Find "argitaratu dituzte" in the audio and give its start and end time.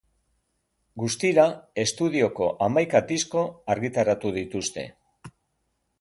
3.75-4.87